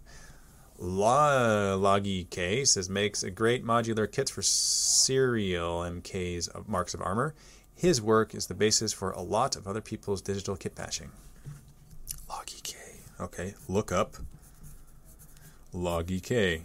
[0.80, 7.34] Loggy K says makes a great modular kits for serial MKs marks of armor.
[7.76, 11.12] His work is the basis for a lot of other people's digital kit bashing.
[12.30, 12.78] Loggy K.
[13.20, 14.16] Okay, look up
[15.72, 16.64] Loggy K.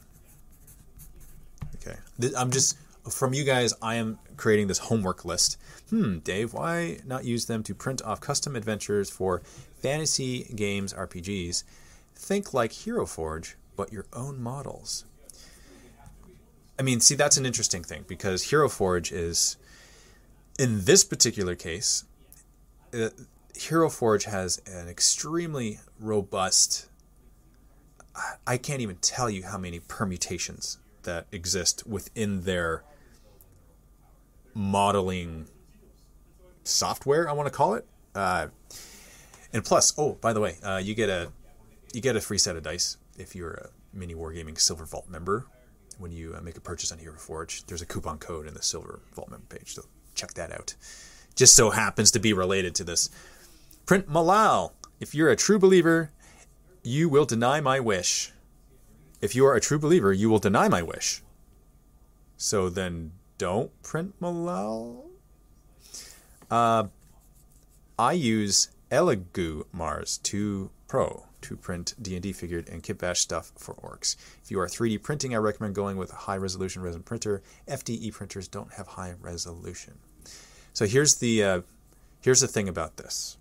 [1.89, 2.77] Okay, I'm just
[3.11, 3.75] from you guys.
[3.81, 5.59] I am creating this homework list.
[5.91, 9.43] Hmm, Dave, why not use them to print off custom adventures for
[9.81, 11.65] fantasy games, RPGs?
[12.15, 15.05] Think like Hero Forge, but your own models.
[16.79, 19.57] I mean, see, that's an interesting thing because Hero Forge is,
[20.59, 22.05] in this particular case,
[22.95, 23.09] uh,
[23.55, 26.87] Hero Forge has an extremely robust.
[28.47, 32.85] I can't even tell you how many permutations that exist within their
[34.55, 35.47] modeling
[36.65, 37.29] software.
[37.29, 37.87] I want to call it.
[38.15, 38.49] Uh,
[39.53, 41.33] and plus, oh, by the way, uh, you get a
[41.93, 45.47] you get a free set of dice if you're a Mini Wargaming Silver Vault member.
[45.99, 48.63] When you uh, make a purchase on Hero Forge, there's a coupon code in the
[48.63, 49.83] Silver Vault member page, so
[50.15, 50.75] check that out.
[51.35, 53.11] Just so happens to be related to this.
[53.87, 54.73] Print Malal.
[55.01, 56.11] If you're a true believer,
[56.83, 58.33] you will deny my wish.
[59.21, 61.23] If you are a true believer, you will deny my wish.
[62.37, 65.07] So then don't print Malal.
[66.51, 66.85] Uh,
[67.99, 74.17] I use Elegoo Mars 2 Pro to print D&D figured and kitbash stuff for orcs.
[74.43, 77.43] If you are 3D printing, I recommend going with a high resolution resin printer.
[77.69, 79.99] FDM printers don't have high resolution.
[80.73, 81.61] So here's the uh,
[82.21, 83.37] here's the thing about this.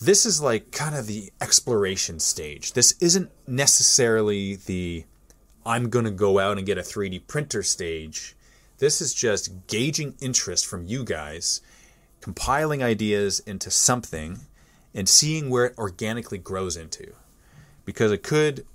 [0.00, 2.72] This is like kind of the exploration stage.
[2.72, 5.04] This isn't necessarily the
[5.66, 8.34] I'm going to go out and get a 3D printer stage.
[8.78, 11.60] This is just gauging interest from you guys,
[12.22, 14.40] compiling ideas into something
[14.94, 17.12] and seeing where it organically grows into
[17.84, 18.66] because it could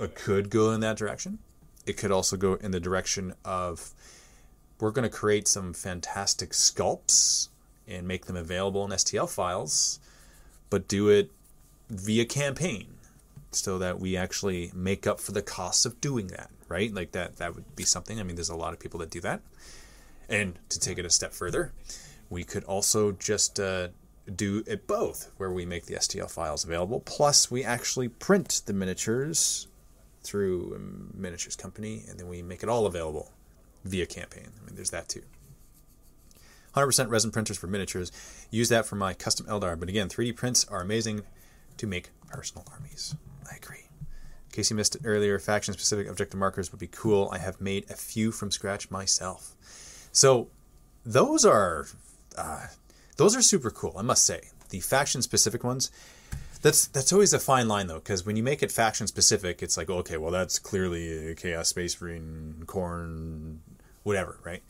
[0.00, 1.38] it could go in that direction
[1.86, 3.90] it could also go in the direction of
[4.80, 7.48] we're going to create some fantastic sculpts
[7.86, 10.00] and make them available in STL files
[10.74, 11.30] but do it
[11.88, 12.88] via campaign
[13.52, 17.36] so that we actually make up for the cost of doing that right like that
[17.36, 19.40] that would be something i mean there's a lot of people that do that
[20.28, 21.72] and to take it a step further
[22.30, 23.88] we could also just uh,
[24.34, 28.72] do it both, where we make the STL files available, plus we actually print the
[28.72, 29.68] miniatures
[30.22, 33.30] through a miniatures company, and then we make it all available
[33.84, 34.48] via campaign.
[34.60, 35.22] I mean, there's that too.
[36.74, 38.10] 100% resin printers for miniatures.
[38.50, 39.78] Use that for my custom Eldar.
[39.78, 41.22] But again, 3D prints are amazing
[41.76, 43.14] to make personal armies.
[43.50, 43.88] I agree.
[44.00, 47.28] In case you missed it earlier, faction specific objective markers would be cool.
[47.32, 49.54] I have made a few from scratch myself.
[50.12, 50.48] So
[51.04, 51.86] those are
[52.36, 52.66] uh,
[53.16, 54.48] those are super cool, I must say.
[54.70, 55.90] The faction specific ones,
[56.62, 59.76] that's that's always a fine line though, because when you make it faction specific, it's
[59.76, 63.58] like okay, well that's clearly a Chaos Space Marine, Khorne,
[64.02, 64.62] whatever, right?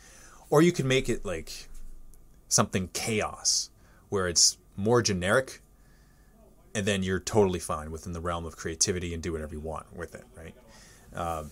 [0.50, 1.68] Or you can make it like
[2.48, 3.70] something chaos,
[4.08, 5.60] where it's more generic,
[6.74, 9.86] and then you're totally fine within the realm of creativity and do whatever you want
[9.96, 10.54] with it, right?
[11.14, 11.44] Uh,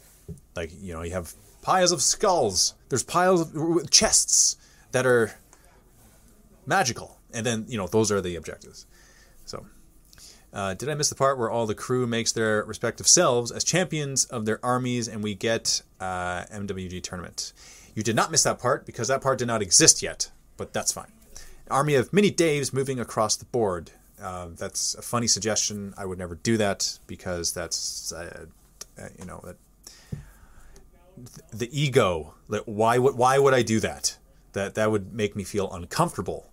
[0.57, 2.75] like you know, you have piles of skulls.
[2.89, 4.57] There's piles of chests
[4.91, 5.33] that are
[6.67, 7.19] magical.
[7.33, 8.87] And then, you know, those are the objectives.
[9.45, 9.67] So,
[10.53, 13.65] Uh, did I miss the part where all the crew makes their respective selves as
[13.65, 17.55] champions of their armies and we get uh, MWG tournament?
[17.95, 20.93] You did not miss that part because that part did not exist yet, but that's
[20.93, 21.13] fine.
[21.71, 23.91] Army of mini Daves moving across the board.
[24.21, 25.95] Uh, that's a funny suggestion.
[25.97, 28.47] I would never do that because that's, uh,
[29.01, 29.57] uh, you know, that
[31.53, 32.35] the ego.
[32.49, 34.17] Like, why would why would I do that?
[34.53, 36.51] That that would make me feel uncomfortable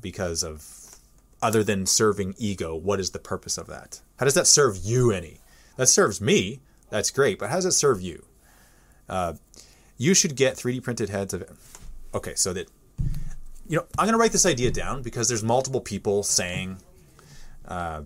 [0.00, 0.98] because of
[1.42, 2.74] other than serving ego.
[2.74, 4.00] What is the purpose of that?
[4.18, 5.40] How does that serve you any?
[5.76, 6.60] That serves me.
[6.90, 8.24] That's great, but how does it serve you?
[9.08, 9.34] Uh,
[9.98, 11.44] you should get 3D printed heads of.
[12.14, 12.68] Okay, so that
[13.68, 16.78] you know, I'm going to write this idea down because there's multiple people saying
[17.66, 18.02] uh,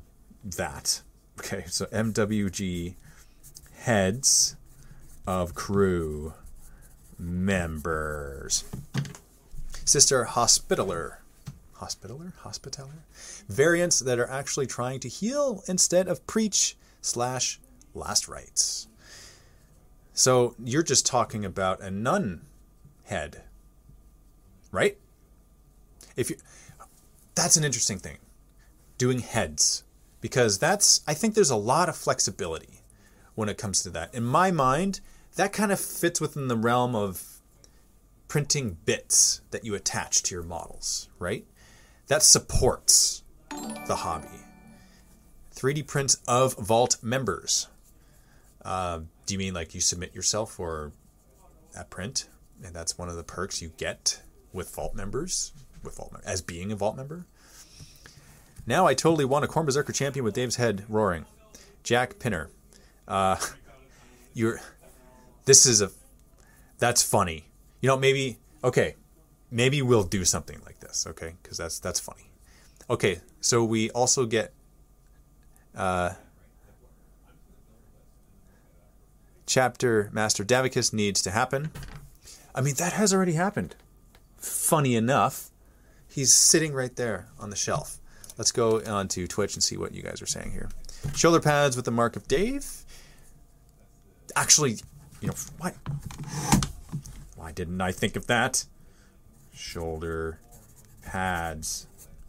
[0.56, 1.02] that.
[1.38, 2.94] Okay, so MWG
[3.74, 4.56] heads
[5.26, 6.34] of crew
[7.18, 8.64] members.
[9.84, 11.20] Sister Hospitaller.
[11.74, 12.32] Hospitaller?
[12.38, 13.04] Hospitaller?
[13.48, 17.58] Variants that are actually trying to heal instead of preach slash
[17.94, 18.86] last rites.
[20.12, 22.42] So you're just talking about a nun
[23.04, 23.42] head,
[24.70, 24.98] right?
[26.16, 26.36] If you,
[27.34, 28.18] that's an interesting thing,
[28.98, 29.84] doing heads,
[30.20, 32.82] because that's I think there's a lot of flexibility
[33.34, 34.14] when it comes to that.
[34.14, 35.00] In my mind,
[35.36, 37.40] that kind of fits within the realm of
[38.28, 41.44] printing bits that you attach to your models, right?
[42.08, 43.24] That supports
[43.86, 44.28] the hobby.
[45.54, 47.68] 3D prints of Vault members.
[48.64, 50.92] Uh, do you mean like you submit yourself for
[51.76, 52.28] a print,
[52.64, 56.42] and that's one of the perks you get with Vault members, with Vault member, as
[56.42, 57.26] being a Vault member?
[58.66, 61.26] Now I totally want a Khorne Berserker champion with Dave's head roaring.
[61.82, 62.50] Jack Pinner.
[63.08, 63.36] Uh,
[64.34, 64.60] you're.
[65.44, 65.90] This is a.
[66.78, 67.46] That's funny.
[67.80, 68.38] You know, maybe.
[68.62, 68.96] Okay,
[69.50, 71.06] maybe we'll do something like this.
[71.06, 72.30] Okay, because that's that's funny.
[72.88, 74.52] Okay, so we also get.
[75.74, 76.14] Uh,
[79.46, 81.70] chapter Master Davicus needs to happen.
[82.54, 83.74] I mean, that has already happened.
[84.36, 85.49] Funny enough,
[86.10, 87.98] he's sitting right there on the shelf.
[88.36, 90.68] Let's go on to Twitch and see what you guys are saying here.
[91.14, 92.84] Shoulder pads with the mark of Dave.
[94.36, 94.78] Actually,
[95.20, 95.74] you know, why?
[97.36, 98.64] Why didn't I think of that?
[99.54, 100.38] Shoulder
[101.02, 101.86] pads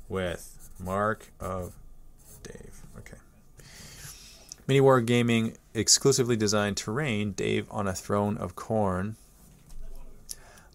[0.10, 1.74] with mark of
[2.44, 2.82] Dave.
[3.00, 3.17] Okay.
[4.67, 7.32] Mini War Gaming exclusively designed terrain.
[7.32, 9.15] Dave on a throne of Khorne.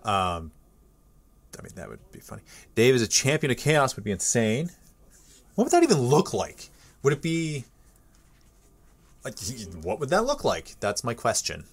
[0.05, 0.53] Um,
[1.59, 2.43] I mean, that would be funny.
[2.75, 4.71] Dave is a champion of chaos would be insane.
[5.55, 6.71] What would that even look like?
[7.03, 7.65] Would it be
[9.25, 9.39] like
[9.83, 10.77] what would that look like?
[10.81, 11.65] That's my question.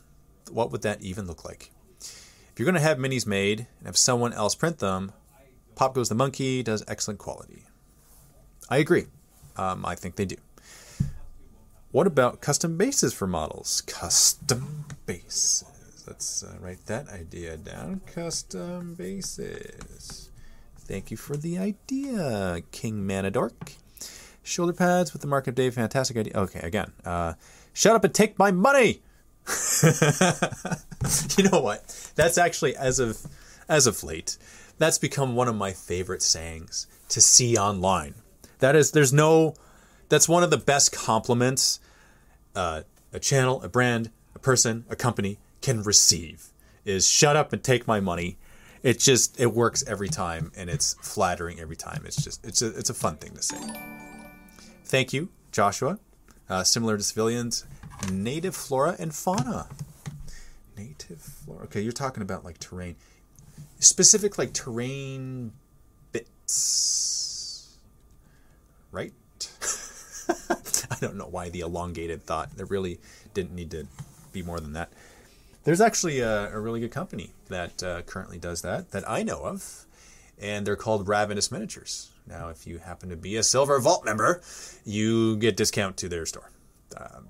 [0.52, 1.72] What would that even look like?
[2.00, 5.12] If you're going to have minis made and have someone else print them,
[5.76, 7.64] Pop Goes the Monkey does excellent quality.
[8.70, 9.06] I agree.
[9.56, 10.36] Um, I think they do.
[11.92, 13.82] What about custom bases for models?
[13.82, 15.64] Custom bases.
[16.08, 18.02] Let's uh, write that idea down.
[18.06, 20.30] Custom bases.
[20.78, 23.76] Thank you for the idea, King Manadork.
[24.44, 25.76] Shoulder pads with the mark of Dave.
[25.76, 26.34] Fantastic idea.
[26.36, 26.92] Okay, again.
[27.06, 27.34] Uh,
[27.72, 29.02] shut up and take my money.
[31.38, 32.12] you know what?
[32.16, 33.26] That's actually as of
[33.68, 34.38] as of late,
[34.78, 38.16] that's become one of my favorite sayings to see online.
[38.60, 39.56] That is, there's no.
[40.10, 41.80] That's one of the best compliments
[42.56, 46.50] uh, a channel, a brand, a person, a company can receive.
[46.86, 48.38] Is shut up and take my money.
[48.84, 52.04] It just it works every time and it's flattering every time.
[52.06, 53.58] It's just it's a it's a fun thing to say.
[54.84, 55.98] Thank you joshua.
[56.50, 57.66] Uh, similar to civilians
[58.12, 59.70] native flora and fauna.
[60.78, 61.64] Native flora.
[61.64, 62.98] Okay you're talking about like terrain.
[63.80, 65.54] Specific like terrain
[66.12, 67.78] bits.
[68.92, 69.14] Right?
[70.50, 72.58] I don't know why the elongated thought.
[72.58, 73.00] There really
[73.34, 73.88] didn't need to
[74.34, 74.92] be more than that
[75.64, 79.46] there's actually a, a really good company that uh, currently does that that I know
[79.46, 79.86] of,
[80.40, 82.12] and they're called Ravenous Miniatures.
[82.28, 84.42] Now, if you happen to be a Silver Vault member,
[84.86, 86.52] you get discount to their store.
[86.96, 87.28] Um,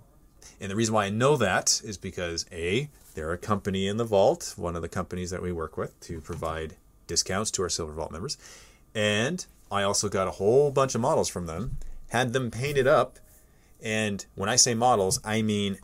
[0.60, 4.06] and the reason why I know that is because a they're a company in the
[4.06, 7.94] vault, one of the companies that we work with to provide discounts to our Silver
[7.94, 8.38] Vault members,
[8.96, 11.78] and I also got a whole bunch of models from them,
[12.10, 13.20] had them painted up,
[13.82, 15.78] and when I say models, I mean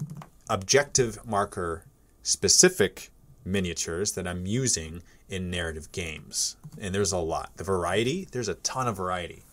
[0.49, 1.83] objective marker
[2.23, 3.10] specific
[3.45, 6.58] miniatures that I'm using in narrative games.
[6.79, 7.51] And there's a lot.
[7.58, 9.43] The variety, there's a ton of variety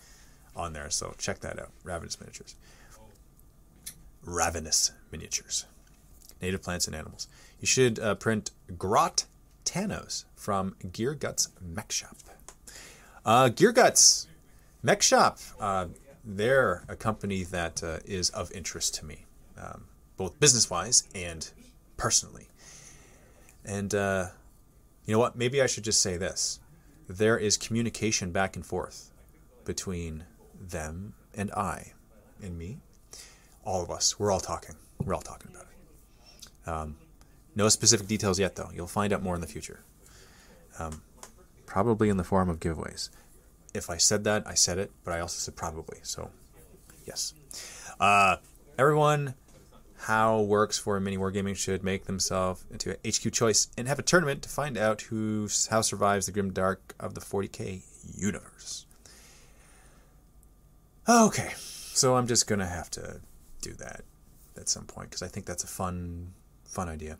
[0.54, 0.90] on there.
[0.90, 1.70] So check that out.
[1.84, 2.54] Ravenous Miniatures.
[4.24, 5.66] Ravenous Miniatures.
[6.40, 7.28] Native plants and animals.
[7.60, 9.26] You should uh, print Grot
[9.64, 12.16] Tanos from Gear Guts Mech Shop.
[13.24, 14.26] Uh, Gear Guts
[14.82, 15.38] Mech Shop.
[15.58, 15.86] Uh,
[16.24, 19.26] they're a company that uh, is of interest to me,
[19.56, 19.84] um,
[20.16, 21.50] both business wise and
[21.96, 22.48] personally.
[23.66, 24.28] And uh,
[25.04, 25.36] you know what?
[25.36, 26.60] Maybe I should just say this
[27.08, 29.12] there is communication back and forth
[29.64, 30.24] between
[30.58, 31.92] them and I
[32.42, 32.78] and me.
[33.64, 34.18] All of us.
[34.18, 34.76] We're all talking.
[35.04, 36.68] We're all talking about it.
[36.68, 36.96] Um,
[37.54, 38.70] no specific details yet, though.
[38.74, 39.80] You'll find out more in the future.
[40.78, 41.02] Um,
[41.64, 43.10] probably in the form of giveaways.
[43.74, 45.98] If I said that, I said it, but I also said probably.
[46.02, 46.30] So,
[47.06, 47.34] yes.
[47.98, 48.36] Uh,
[48.78, 49.34] everyone,
[50.00, 54.02] how works for mini wargaming should make themselves into a HQ choice and have a
[54.02, 57.82] tournament to find out who how survives the grim dark of the 40k
[58.14, 58.86] universe.
[61.08, 63.20] Okay, so I'm just gonna have to
[63.62, 64.02] do that
[64.56, 66.32] at some point because I think that's a fun,
[66.64, 67.18] fun idea.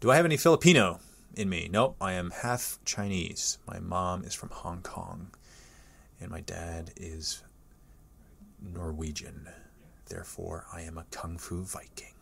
[0.00, 1.00] Do I have any Filipino
[1.34, 1.68] in me?
[1.70, 3.58] Nope, I am half Chinese.
[3.66, 5.30] My mom is from Hong Kong,
[6.20, 7.42] and my dad is
[8.60, 9.48] Norwegian.
[10.08, 12.14] Therefore, I am a Kung Fu Viking.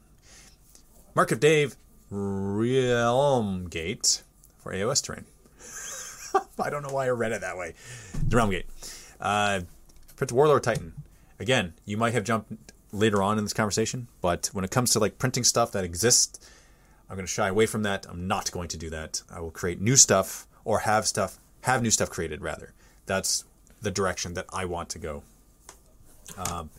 [1.14, 1.76] Mark of Dave
[2.10, 4.22] Realm Gate
[4.58, 5.26] for AOS terrain.
[6.58, 7.74] I don't know why I read it that way.
[8.28, 8.64] Realmgate.
[9.20, 9.60] Uh,
[10.16, 10.94] Prince Warlord Titan.
[11.38, 14.98] Again, you might have jumped later on in this conversation, but when it comes to
[14.98, 16.38] like printing stuff that exists,
[17.08, 18.06] I'm going to shy away from that.
[18.08, 19.22] I'm not going to do that.
[19.30, 22.72] I will create new stuff or have stuff, have new stuff created rather.
[23.06, 23.44] That's
[23.82, 25.22] the direction that I want to go.
[26.38, 26.70] Um,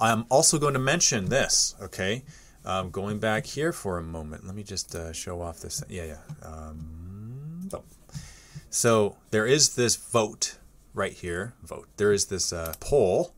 [0.00, 2.24] I'm also going to mention this, okay?
[2.64, 5.82] Um, going back here for a moment, let me just uh, show off this.
[5.88, 6.18] Yeah, yeah.
[6.42, 7.84] Um, oh.
[8.70, 10.58] So there is this vote
[10.94, 11.54] right here.
[11.62, 11.88] Vote.
[11.96, 13.34] There is this uh, poll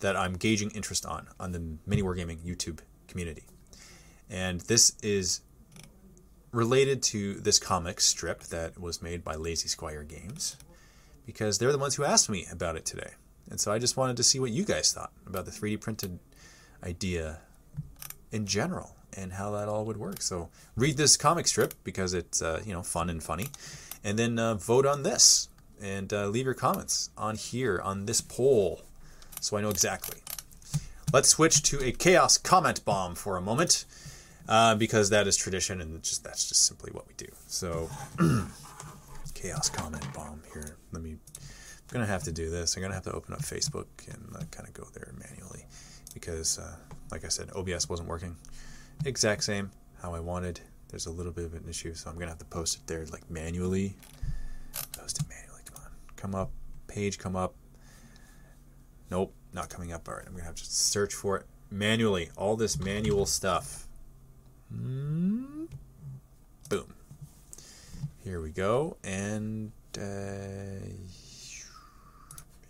[0.00, 3.44] that I'm gauging interest on on the Mini Wargaming YouTube community,
[4.30, 5.40] and this is
[6.52, 10.56] related to this comic strip that was made by Lazy Squire Games,
[11.24, 13.12] because they're the ones who asked me about it today.
[13.50, 16.18] And so I just wanted to see what you guys thought about the 3D printed
[16.82, 17.38] idea
[18.32, 20.20] in general and how that all would work.
[20.20, 23.48] So read this comic strip because it's uh, you know fun and funny,
[24.04, 25.48] and then uh, vote on this
[25.80, 28.82] and uh, leave your comments on here on this poll,
[29.40, 30.20] so I know exactly.
[31.12, 33.84] Let's switch to a chaos comment bomb for a moment,
[34.48, 37.28] uh, because that is tradition and just that's just simply what we do.
[37.46, 37.88] So
[39.34, 40.76] chaos comment bomb here.
[40.92, 41.16] Let me
[41.88, 42.76] I'm gonna have to do this.
[42.76, 45.64] I'm gonna have to open up Facebook and uh, kind of go there manually
[46.14, 46.74] because, uh,
[47.12, 48.36] like I said, OBS wasn't working
[49.04, 49.70] exact same
[50.02, 50.60] how I wanted.
[50.88, 53.04] There's a little bit of an issue, so I'm gonna have to post it there
[53.06, 53.96] like manually.
[54.98, 55.60] Post it manually.
[55.64, 56.50] Come on, come up.
[56.88, 57.54] Page, come up.
[59.10, 60.08] Nope, not coming up.
[60.08, 62.30] All right, I'm gonna have to search for it manually.
[62.36, 63.86] All this manual stuff.
[64.74, 65.68] Mm.
[66.68, 66.94] Boom.
[68.24, 69.70] Here we go, and.
[69.96, 70.82] Uh,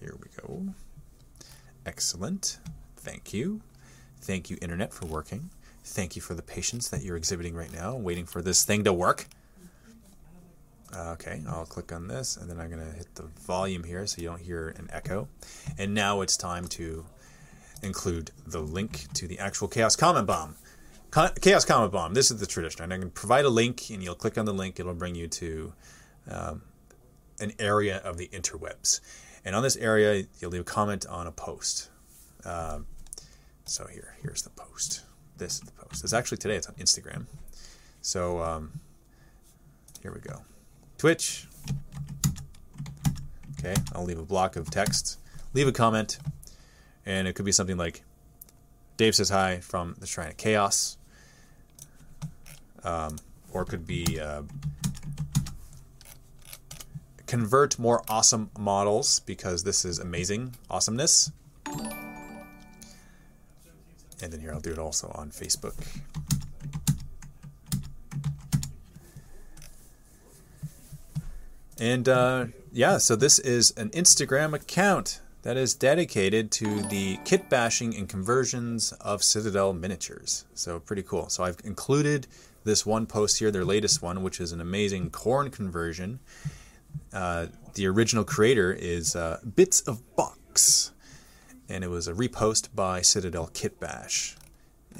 [0.00, 0.74] here we go.
[1.84, 2.58] Excellent.
[2.96, 3.60] Thank you.
[4.20, 5.50] Thank you, Internet, for working.
[5.84, 8.92] Thank you for the patience that you're exhibiting right now, waiting for this thing to
[8.92, 9.26] work.
[10.94, 14.20] Okay, I'll click on this, and then I'm going to hit the volume here so
[14.20, 15.28] you don't hear an echo.
[15.78, 17.04] And now it's time to
[17.82, 20.56] include the link to the actual Chaos Comment Bomb.
[21.40, 22.82] Chaos Comment Bomb, this is the tradition.
[22.82, 25.28] And I can provide a link, and you'll click on the link, it'll bring you
[25.28, 25.72] to
[26.30, 26.62] um,
[27.40, 29.00] an area of the interwebs.
[29.46, 31.88] And on this area, you'll leave a comment on a post.
[32.44, 32.86] Um,
[33.64, 35.02] so here, here's the post.
[35.38, 36.02] This is the post.
[36.02, 36.56] It's actually today.
[36.56, 37.26] It's on Instagram.
[38.00, 38.80] So um,
[40.02, 40.42] here we go.
[40.98, 41.46] Twitch.
[43.58, 45.20] Okay, I'll leave a block of text.
[45.54, 46.18] Leave a comment,
[47.06, 48.02] and it could be something like,
[48.96, 50.98] "Dave says hi from the Shrine of Chaos,"
[52.82, 53.16] um,
[53.52, 54.18] or it could be.
[54.20, 54.42] Uh,
[57.26, 61.32] convert more awesome models because this is amazing awesomeness.
[64.22, 65.74] And then here I'll do it also on Facebook.
[71.78, 77.48] And uh, yeah, so this is an Instagram account that is dedicated to the kit
[77.50, 80.44] bashing and conversions of Citadel miniatures.
[80.54, 81.28] So pretty cool.
[81.28, 82.26] So I've included
[82.64, 86.18] this one post here, their latest one, which is an amazing Khorne conversion.
[87.12, 90.92] Uh, the original creator is uh, Bits of Box,
[91.68, 94.36] and it was a repost by Citadel Kitbash,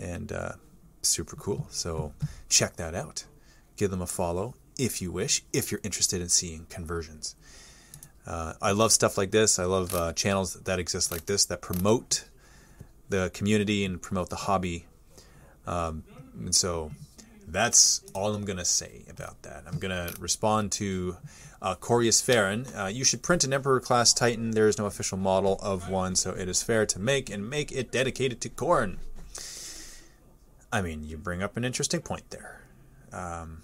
[0.01, 0.53] and uh,
[1.03, 1.67] super cool.
[1.71, 2.13] So
[2.49, 3.25] check that out.
[3.77, 7.35] Give them a follow if you wish, if you're interested in seeing conversions.
[8.27, 9.59] Uh, I love stuff like this.
[9.59, 12.29] I love uh, channels that exist like this that promote
[13.09, 14.87] the community and promote the hobby.
[15.67, 16.03] Um,
[16.35, 16.91] and so
[17.47, 19.65] That's all I'm going to say about that.
[19.67, 21.17] I'm going to respond to
[21.63, 22.67] uh, Corius Farron.
[22.77, 24.53] Uh, you should print an Emperor class Titan.
[24.53, 27.73] There is no official model of one, so it is fair to make and make
[27.73, 28.99] it dedicated to Khorne.
[30.73, 32.61] I mean, you bring up an interesting point there.
[33.13, 33.63] Um,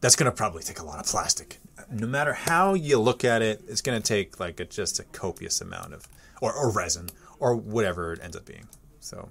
[0.00, 1.58] that's going to probably take a lot of plastic.
[1.90, 5.04] No matter how you look at it, it's going to take like a, just a
[5.04, 6.08] copious amount of,
[6.40, 8.68] or, or resin, or whatever it ends up being.
[9.00, 9.28] So,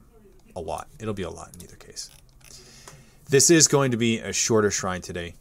[0.55, 0.87] a lot.
[0.99, 2.09] It'll be a lot in either case.
[3.29, 5.35] This is going to be a shorter shrine today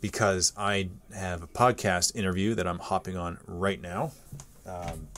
[0.00, 4.12] because I have a podcast interview that I'm hopping on right now.
[4.66, 5.08] Um,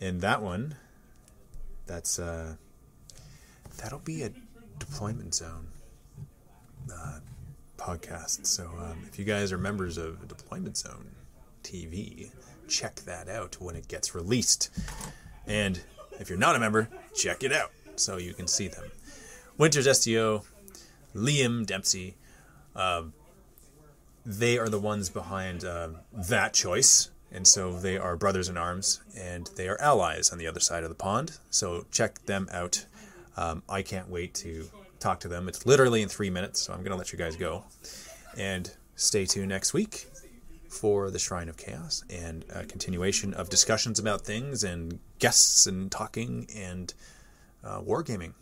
[0.00, 0.76] and that one,
[1.86, 2.54] that's uh,
[3.78, 4.30] that'll be a
[4.78, 5.68] deployment zone
[6.92, 7.20] uh,
[7.76, 8.46] podcast.
[8.46, 11.10] So um, if you guys are members of Deployment Zone
[11.62, 12.30] TV,
[12.68, 14.70] check that out when it gets released.
[15.46, 15.80] And
[16.18, 18.84] if you're not a member, check it out so you can see them.
[19.58, 20.44] Winters SEO,
[21.14, 22.16] Liam Dempsey,
[22.74, 23.02] uh,
[24.26, 27.10] they are the ones behind uh, that choice.
[27.30, 30.82] And so they are brothers in arms and they are allies on the other side
[30.82, 31.38] of the pond.
[31.50, 32.86] So check them out.
[33.36, 34.68] Um, I can't wait to
[34.98, 35.48] talk to them.
[35.48, 37.64] It's literally in three minutes, so I'm going to let you guys go.
[38.36, 40.06] And stay tuned next week
[40.68, 45.90] for the Shrine of Chaos and a continuation of discussions about things and guests and
[45.90, 46.92] talking and
[47.62, 48.32] uh, wargaming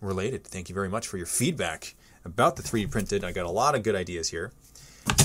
[0.00, 0.44] related.
[0.44, 3.24] Thank you very much for your feedback about the 3D printed.
[3.24, 4.52] I got a lot of good ideas here,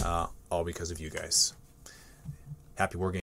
[0.03, 1.53] uh, all because of you guys.
[2.75, 3.17] Happy wargaming.